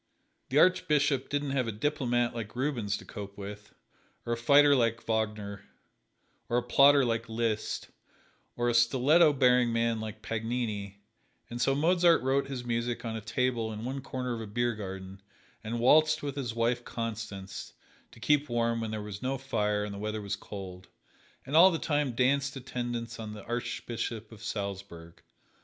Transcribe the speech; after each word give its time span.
The 0.49 0.57
Archbishop 0.57 1.29
didn't 1.29 1.51
have 1.51 1.67
a 1.67 1.71
diplomat 1.71 2.33
like 2.33 2.55
Rubens 2.55 2.97
to 2.97 3.05
cope 3.05 3.37
with, 3.37 3.75
or 4.25 4.33
a 4.33 4.35
fighter 4.35 4.75
like 4.75 5.05
Wagner, 5.07 5.63
or 6.49 6.57
a 6.57 6.63
plotter 6.63 7.05
like 7.05 7.29
Liszt, 7.29 7.89
or 8.55 8.67
a 8.67 8.73
stiletto 8.73 9.31
bearing 9.33 9.71
man 9.71 9.99
like 9.99 10.23
Paganini, 10.23 11.03
and 11.51 11.61
so 11.61 11.75
Mozart 11.75 12.23
wrote 12.23 12.47
his 12.47 12.63
music 12.65 13.05
on 13.05 13.15
a 13.15 13.21
table 13.21 13.71
in 13.71 13.85
one 13.85 14.01
corner 14.01 14.33
of 14.33 14.41
a 14.41 14.47
beer 14.47 14.73
garden, 14.73 15.21
and 15.63 15.79
waltzed 15.79 16.23
with 16.23 16.35
his 16.35 16.55
wife, 16.55 16.83
Constance, 16.83 17.73
to 18.09 18.19
keep 18.19 18.49
warm 18.49 18.81
when 18.81 18.89
there 18.89 19.03
was 19.03 19.21
no 19.21 19.37
fire 19.37 19.83
and 19.85 19.93
the 19.93 19.99
weather 19.99 20.19
was 20.23 20.35
cold, 20.35 20.87
and 21.45 21.55
all 21.55 21.69
the 21.69 21.77
time 21.77 22.13
danced 22.13 22.55
attendance 22.55 23.19
on 23.19 23.35
the 23.35 23.43
Archbishop 23.43 24.31
of 24.31 24.41
Salzburg. 24.43 25.21